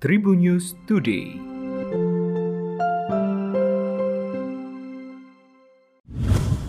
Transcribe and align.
Tribun 0.00 0.40
News 0.40 0.72
Today. 0.88 1.36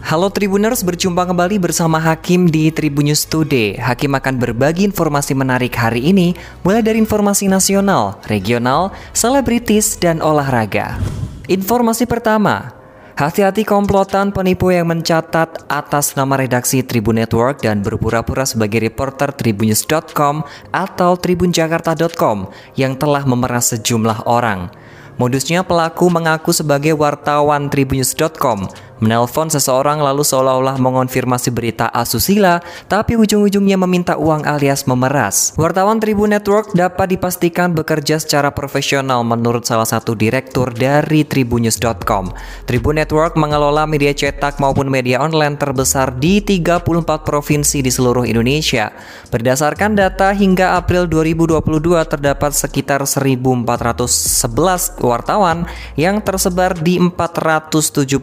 Halo 0.03 0.27
Tribuners, 0.35 0.83
berjumpa 0.83 1.23
kembali 1.23 1.55
bersama 1.55 1.95
Hakim 1.95 2.51
di 2.51 2.67
Tribun 2.75 3.07
News 3.07 3.23
Today. 3.23 3.79
Hakim 3.79 4.19
akan 4.19 4.35
berbagi 4.35 4.83
informasi 4.83 5.31
menarik 5.31 5.71
hari 5.79 6.11
ini, 6.11 6.35
mulai 6.67 6.83
dari 6.83 6.99
informasi 6.99 7.47
nasional, 7.47 8.19
regional, 8.27 8.91
selebritis, 9.15 9.95
dan 9.95 10.19
olahraga. 10.19 10.99
Informasi 11.47 12.03
pertama, 12.03 12.80
Hati-hati 13.21 13.61
komplotan 13.69 14.33
penipu 14.33 14.73
yang 14.73 14.89
mencatat 14.89 15.69
atas 15.69 16.17
nama 16.17 16.41
redaksi 16.41 16.81
Tribun 16.81 17.21
Network 17.21 17.61
dan 17.61 17.85
berpura-pura 17.85 18.49
sebagai 18.49 18.81
reporter 18.81 19.29
tribunnews.com 19.29 20.41
atau 20.73 21.11
tribunjakarta.com 21.21 22.49
yang 22.73 22.97
telah 22.97 23.21
memeras 23.21 23.77
sejumlah 23.77 24.25
orang. 24.25 24.73
Modusnya 25.21 25.61
pelaku 25.61 26.09
mengaku 26.09 26.49
sebagai 26.49 26.97
wartawan 26.97 27.69
tribunnews.com 27.69 28.65
menelpon 29.01 29.49
seseorang 29.49 29.97
lalu 29.97 30.21
seolah-olah 30.21 30.77
mengonfirmasi 30.77 31.49
berita 31.49 31.89
asusila, 31.89 32.61
tapi 32.85 33.17
ujung-ujungnya 33.17 33.75
meminta 33.81 34.13
uang 34.15 34.45
alias 34.45 34.85
memeras. 34.85 35.57
Wartawan 35.57 35.97
Tribun 35.97 36.37
Network 36.37 36.71
dapat 36.77 37.17
dipastikan 37.17 37.73
bekerja 37.73 38.21
secara 38.21 38.53
profesional 38.53 39.25
menurut 39.25 39.65
salah 39.65 39.89
satu 39.89 40.13
direktur 40.13 40.69
dari 40.69 41.25
tribunnews.com. 41.25 42.29
Tribun 42.69 43.01
Network 43.01 43.33
mengelola 43.33 43.89
media 43.89 44.13
cetak 44.13 44.61
maupun 44.61 44.85
media 44.85 45.17
online 45.17 45.57
terbesar 45.57 46.13
di 46.21 46.45
34 46.45 46.85
provinsi 47.25 47.81
di 47.81 47.89
seluruh 47.89 48.29
Indonesia. 48.29 48.93
Berdasarkan 49.33 49.97
data 49.97 50.29
hingga 50.29 50.77
April 50.77 51.09
2022 51.09 51.57
terdapat 52.05 52.53
sekitar 52.53 53.01
1411 53.09 55.01
wartawan 55.01 55.65
yang 55.97 56.21
tersebar 56.21 56.77
di 56.77 57.01
471 57.01 58.13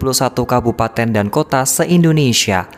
kabupaten 0.46 0.67
kabupaten 0.68 1.16
dan 1.16 1.32
kota 1.32 1.64
se-Indonesia. 1.64 2.68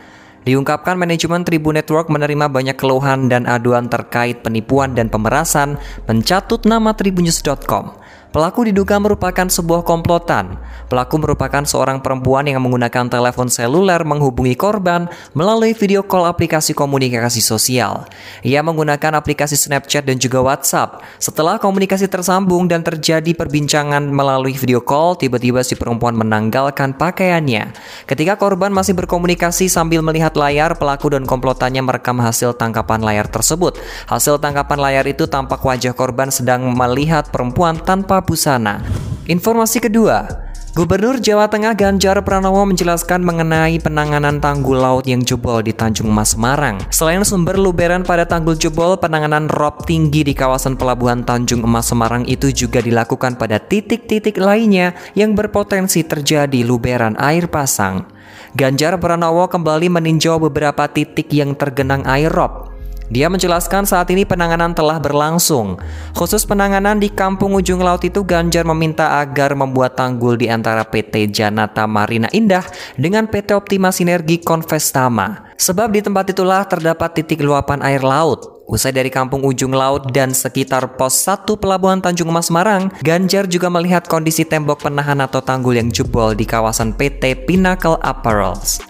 Diungkapkan 0.47 0.95
manajemen 0.95 1.43
Tribun 1.43 1.75
Network 1.75 2.07
menerima 2.07 2.47
banyak 2.49 2.79
keluhan 2.79 3.27
dan 3.27 3.45
aduan 3.51 3.91
terkait 3.91 4.41
penipuan 4.47 4.95
dan 4.95 5.11
pemerasan 5.11 5.77
mencatut 6.07 6.63
nama 6.65 6.95
tribunnews.com. 6.95 8.00
Pelaku 8.31 8.63
diduga 8.63 8.95
merupakan 9.03 9.51
sebuah 9.51 9.83
komplotan. 9.83 10.55
Pelaku 10.87 11.19
merupakan 11.19 11.67
seorang 11.67 11.99
perempuan 11.99 12.47
yang 12.47 12.63
menggunakan 12.63 13.11
telepon 13.11 13.51
seluler 13.51 14.07
menghubungi 14.07 14.55
korban 14.55 15.11
melalui 15.35 15.75
video 15.75 16.07
call 16.07 16.31
aplikasi 16.31 16.71
komunikasi 16.71 17.43
sosial. 17.43 18.07
Ia 18.47 18.63
menggunakan 18.63 19.19
aplikasi 19.19 19.59
Snapchat 19.59 20.07
dan 20.07 20.23
juga 20.23 20.47
WhatsApp. 20.47 21.03
Setelah 21.19 21.59
komunikasi 21.59 22.07
tersambung 22.07 22.71
dan 22.71 22.87
terjadi 22.87 23.35
perbincangan 23.35 24.07
melalui 24.07 24.55
video 24.55 24.79
call, 24.79 25.19
tiba-tiba 25.19 25.67
si 25.67 25.75
perempuan 25.75 26.15
menanggalkan 26.15 26.95
pakaiannya. 26.95 27.75
Ketika 28.07 28.39
korban 28.39 28.71
masih 28.71 28.95
berkomunikasi 28.95 29.67
sambil 29.67 30.07
melihat 30.07 30.39
layar, 30.39 30.79
pelaku 30.79 31.11
dan 31.11 31.27
komplotannya 31.27 31.83
merekam 31.83 32.23
hasil 32.23 32.55
tangkapan 32.55 33.03
layar 33.03 33.27
tersebut. 33.27 33.75
Hasil 34.07 34.39
tangkapan 34.39 34.79
layar 34.79 35.03
itu 35.11 35.27
tampak 35.27 35.59
wajah 35.67 35.99
korban 35.99 36.31
sedang 36.31 36.71
melihat 36.71 37.27
perempuan 37.35 37.75
tanpa 37.75 38.20
busana. 38.23 38.85
Informasi 39.27 39.83
kedua, 39.83 40.51
Gubernur 40.71 41.19
Jawa 41.19 41.51
Tengah 41.51 41.75
Ganjar 41.75 42.23
Pranowo 42.23 42.63
menjelaskan 42.63 43.27
mengenai 43.27 43.83
penanganan 43.83 44.39
tanggul 44.39 44.79
laut 44.79 45.03
yang 45.03 45.19
jebol 45.19 45.67
di 45.67 45.75
Tanjung 45.75 46.07
Mas 46.15 46.39
Semarang. 46.39 46.79
Selain 46.95 47.19
sumber 47.27 47.59
luberan 47.59 48.07
pada 48.07 48.23
tanggul 48.23 48.55
jebol, 48.55 48.95
penanganan 48.95 49.51
rob 49.51 49.83
tinggi 49.83 50.23
di 50.23 50.31
kawasan 50.31 50.79
pelabuhan 50.79 51.27
Tanjung 51.27 51.67
Emas 51.67 51.91
Semarang 51.91 52.23
itu 52.31 52.55
juga 52.55 52.79
dilakukan 52.79 53.35
pada 53.35 53.59
titik-titik 53.59 54.39
lainnya 54.39 54.95
yang 55.19 55.35
berpotensi 55.35 56.07
terjadi 56.07 56.63
luberan 56.63 57.19
air 57.19 57.51
pasang. 57.51 58.07
Ganjar 58.55 58.95
Pranowo 59.03 59.51
kembali 59.51 59.91
meninjau 59.91 60.39
beberapa 60.39 60.87
titik 60.87 61.35
yang 61.35 61.59
tergenang 61.59 62.07
air 62.07 62.31
rob 62.31 62.70
dia 63.11 63.27
menjelaskan 63.27 63.91
saat 63.91 64.07
ini 64.15 64.23
penanganan 64.23 64.71
telah 64.71 65.03
berlangsung. 65.03 65.83
Khusus 66.15 66.47
penanganan 66.47 67.03
di 67.03 67.11
kampung 67.11 67.59
ujung 67.59 67.83
laut 67.83 68.07
itu 68.07 68.23
Ganjar 68.23 68.63
meminta 68.63 69.19
agar 69.19 69.59
membuat 69.59 69.99
tanggul 69.99 70.39
di 70.39 70.47
antara 70.47 70.87
PT 70.87 71.35
Janata 71.35 71.91
Marina 71.91 72.31
Indah 72.31 72.63
dengan 72.95 73.27
PT 73.27 73.51
Optima 73.59 73.91
Sinergi 73.91 74.39
Konvestama. 74.39 75.51
Sebab 75.59 75.91
di 75.91 76.07
tempat 76.07 76.31
itulah 76.31 76.63
terdapat 76.71 77.19
titik 77.19 77.43
luapan 77.43 77.83
air 77.83 78.07
laut. 78.07 78.63
Usai 78.71 78.95
dari 78.95 79.11
kampung 79.11 79.43
ujung 79.43 79.75
laut 79.75 80.15
dan 80.15 80.31
sekitar 80.31 80.95
pos 80.95 81.27
1 81.27 81.43
pelabuhan 81.59 81.99
Tanjung 81.99 82.31
Emas 82.31 82.47
Semarang, 82.47 82.95
Ganjar 83.03 83.51
juga 83.51 83.67
melihat 83.67 84.07
kondisi 84.07 84.47
tembok 84.47 84.87
penahan 84.87 85.19
atau 85.19 85.43
tanggul 85.43 85.75
yang 85.75 85.91
jebol 85.91 86.39
di 86.39 86.47
kawasan 86.47 86.95
PT 86.95 87.51
Pinnacle 87.51 87.99
Apparels. 87.99 88.90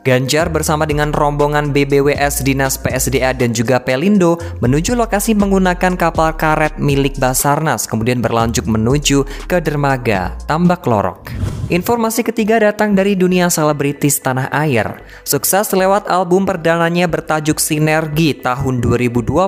Ganjar 0.00 0.48
bersama 0.48 0.88
dengan 0.88 1.12
rombongan 1.12 1.76
BBWS 1.76 2.40
Dinas 2.40 2.80
PSDA 2.80 3.36
dan 3.36 3.52
juga 3.52 3.84
Pelindo 3.84 4.40
menuju 4.64 4.96
lokasi 4.96 5.36
menggunakan 5.36 5.92
kapal 5.92 6.40
karet 6.40 6.80
milik 6.80 7.20
Basarnas 7.20 7.84
kemudian 7.84 8.24
berlanjut 8.24 8.64
menuju 8.64 9.28
ke 9.44 9.60
dermaga 9.60 10.32
Tambak 10.48 10.88
Lorok. 10.88 11.59
Informasi 11.70 12.26
ketiga 12.26 12.58
datang 12.58 12.98
dari 12.98 13.14
dunia 13.14 13.46
selebritis 13.46 14.18
tanah 14.18 14.50
air. 14.50 15.06
Sukses 15.22 15.70
lewat 15.70 16.10
album 16.10 16.42
perdananya 16.42 17.06
bertajuk 17.06 17.62
Sinergi 17.62 18.34
tahun 18.34 18.82
2021 18.82 19.38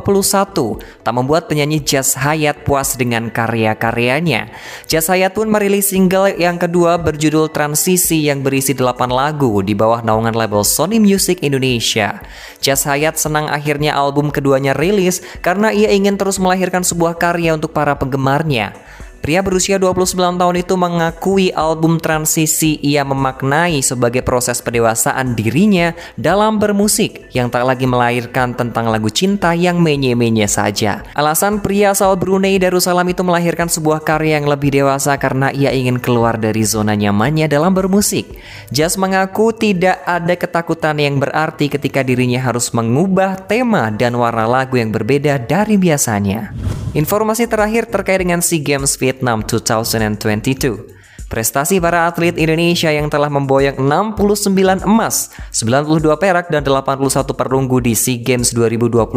tak 1.02 1.14
membuat 1.18 1.50
penyanyi 1.50 1.82
Jazz 1.82 2.14
Hayat 2.14 2.62
puas 2.62 2.94
dengan 2.94 3.26
karya-karyanya. 3.26 4.54
Jazz 4.86 5.10
Hayat 5.10 5.34
pun 5.34 5.50
merilis 5.50 5.90
single 5.90 6.38
yang 6.38 6.62
kedua 6.62 6.94
berjudul 7.02 7.50
Transisi 7.50 8.30
yang 8.30 8.46
berisi 8.46 8.70
8 8.70 9.10
lagu 9.10 9.58
di 9.58 9.74
bawah 9.74 10.06
naungan 10.06 10.38
label 10.38 10.62
Sony 10.62 11.02
Music 11.02 11.42
Indonesia. 11.42 12.22
Jazz 12.62 12.86
Hayat 12.86 13.18
senang 13.18 13.50
akhirnya 13.50 13.98
album 13.98 14.30
keduanya 14.30 14.78
rilis 14.78 15.26
karena 15.42 15.74
ia 15.74 15.90
ingin 15.90 16.14
terus 16.14 16.38
melahirkan 16.38 16.86
sebuah 16.86 17.18
karya 17.18 17.58
untuk 17.58 17.74
para 17.74 17.98
penggemarnya. 17.98 18.78
Pria 19.22 19.38
berusia 19.38 19.78
29 19.78 20.18
tahun 20.18 20.56
itu 20.66 20.74
mengakui 20.74 21.54
album 21.54 22.02
transisi 22.02 22.82
ia 22.82 23.06
memaknai 23.06 23.78
sebagai 23.78 24.18
proses 24.26 24.58
pendewasaan 24.58 25.38
dirinya 25.38 25.94
dalam 26.18 26.58
bermusik 26.58 27.30
yang 27.30 27.46
tak 27.46 27.62
lagi 27.62 27.86
melahirkan 27.86 28.50
tentang 28.58 28.90
lagu 28.90 29.06
cinta 29.14 29.54
yang 29.54 29.78
menye-menye 29.78 30.50
saja. 30.50 31.06
Alasan 31.14 31.62
pria 31.62 31.94
asal 31.94 32.18
Brunei 32.18 32.58
Darussalam 32.58 33.06
itu 33.06 33.22
melahirkan 33.22 33.70
sebuah 33.70 34.02
karya 34.02 34.42
yang 34.42 34.50
lebih 34.50 34.74
dewasa 34.74 35.14
karena 35.22 35.54
ia 35.54 35.70
ingin 35.70 36.02
keluar 36.02 36.34
dari 36.34 36.66
zona 36.66 36.98
nyamannya 36.98 37.46
dalam 37.46 37.78
bermusik. 37.78 38.26
Jas 38.74 38.98
mengaku 38.98 39.54
tidak 39.54 40.02
ada 40.02 40.34
ketakutan 40.34 40.98
yang 40.98 41.22
berarti 41.22 41.70
ketika 41.70 42.02
dirinya 42.02 42.42
harus 42.42 42.74
mengubah 42.74 43.38
tema 43.46 43.86
dan 43.94 44.18
warna 44.18 44.50
lagu 44.50 44.82
yang 44.82 44.90
berbeda 44.90 45.38
dari 45.46 45.78
biasanya. 45.78 46.50
Informasi 46.92 47.48
terakhir 47.48 47.88
terkait 47.88 48.20
dengan 48.20 48.44
SEA 48.44 48.60
Games 48.60 49.00
Vietnam 49.00 49.11
2022. 49.20 51.02
Prestasi 51.32 51.80
para 51.80 52.04
atlet 52.04 52.36
Indonesia 52.36 52.92
yang 52.92 53.08
telah 53.08 53.32
memboyong 53.32 53.80
69 53.80 54.84
emas, 54.84 55.32
92 55.48 56.04
perak 56.20 56.52
dan 56.52 56.60
81 56.60 57.08
perunggu 57.32 57.80
di 57.80 57.96
SEA 57.96 58.20
Games 58.20 58.52
2021 58.52 59.08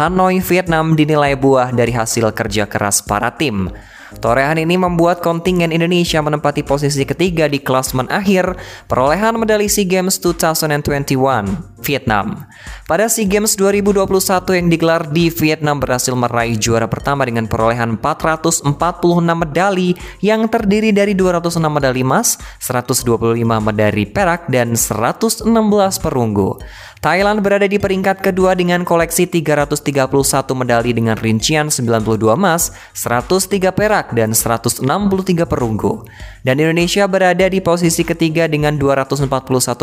Hanoi, 0.00 0.40
Vietnam 0.40 0.96
dinilai 0.96 1.36
buah 1.36 1.76
dari 1.76 1.92
hasil 1.92 2.24
kerja 2.32 2.64
keras 2.64 3.04
para 3.04 3.36
tim. 3.36 3.68
Torehan 4.18 4.58
ini 4.58 4.74
membuat 4.74 5.22
kontingen 5.22 5.70
Indonesia 5.70 6.18
menempati 6.18 6.66
posisi 6.66 7.06
ketiga 7.06 7.46
di 7.46 7.62
klasmen 7.62 8.10
akhir 8.10 8.58
perolehan 8.90 9.38
medali 9.38 9.70
SEA 9.70 9.86
Games 9.86 10.18
2021 10.18 11.70
Vietnam. 11.86 12.50
Pada 12.90 13.06
SEA 13.06 13.30
Games 13.30 13.54
2021 13.54 14.58
yang 14.58 14.66
digelar 14.66 15.02
di 15.06 15.30
Vietnam 15.30 15.78
berhasil 15.78 16.12
meraih 16.18 16.58
juara 16.58 16.90
pertama 16.90 17.22
dengan 17.22 17.46
perolehan 17.46 17.94
446 18.02 18.66
medali 19.30 19.94
yang 20.18 20.50
terdiri 20.50 20.90
dari 20.90 21.14
206 21.14 21.62
medali 21.70 22.02
emas, 22.02 22.34
125 22.58 23.38
medali 23.62 24.04
perak 24.10 24.50
dan 24.50 24.74
116 24.74 25.46
perunggu. 26.02 26.58
Thailand 27.00 27.40
berada 27.40 27.64
di 27.64 27.80
peringkat 27.80 28.20
kedua 28.20 28.52
dengan 28.52 28.84
koleksi 28.84 29.24
331 29.24 30.12
medali 30.52 30.92
dengan 30.92 31.16
rincian 31.16 31.72
92 31.72 32.36
emas, 32.36 32.76
103 32.92 33.72
perak, 33.72 33.99
dan 34.16 34.32
163 34.32 34.80
perunggu. 35.44 36.08
Dan 36.40 36.56
Indonesia 36.56 37.04
berada 37.04 37.44
di 37.44 37.60
posisi 37.60 38.00
ketiga 38.00 38.48
dengan 38.48 38.80
241 38.80 39.28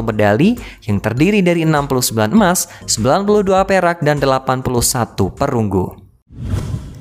medali 0.01 0.57
yang 0.89 0.97
terdiri 0.97 1.45
dari 1.45 1.61
69 1.61 2.33
emas, 2.33 2.65
92 2.89 3.69
perak, 3.69 4.01
dan 4.01 4.17
81 4.17 5.29
perunggu. 5.37 6.07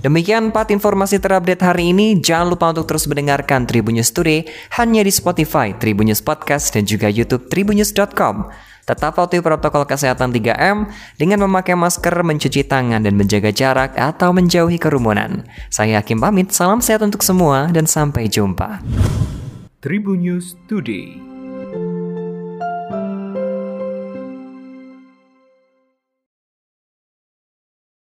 Demikian 0.05 0.55
4 0.55 0.77
informasi 0.77 1.19
terupdate 1.19 1.67
hari 1.67 1.91
ini. 1.91 2.21
Jangan 2.21 2.53
lupa 2.53 2.71
untuk 2.71 2.87
terus 2.87 3.11
mendengarkan 3.11 3.67
Tribunnews 3.67 4.15
Today 4.15 4.47
hanya 4.79 5.03
di 5.03 5.11
Spotify, 5.11 5.75
Tribunnews 5.75 6.23
Podcast, 6.23 6.71
dan 6.77 6.87
juga 6.87 7.11
YouTube 7.11 7.51
tribunnews.com. 7.51 8.47
Tetap 8.87 9.19
patuhi 9.19 9.43
protokol 9.43 9.83
kesehatan 9.83 10.31
3M 10.31 10.87
dengan 11.19 11.43
memakai 11.43 11.75
masker, 11.75 12.23
mencuci 12.23 12.63
tangan, 12.63 13.03
dan 13.03 13.19
menjaga 13.19 13.51
jarak 13.51 13.99
atau 13.99 14.31
menjauhi 14.31 14.79
kerumunan. 14.79 15.43
Saya 15.75 15.99
Hakim 15.99 16.23
pamit, 16.23 16.55
salam 16.55 16.79
sehat 16.79 17.03
untuk 17.03 17.27
semua, 17.27 17.67
dan 17.75 17.91
sampai 17.91 18.31
jumpa. 18.31 18.79
Tribun 19.83 20.23
News 20.23 20.55
Today 20.71 21.36